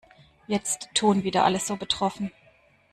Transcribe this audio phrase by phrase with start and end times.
[0.47, 2.31] Jetzt tun wieder alle so betroffen.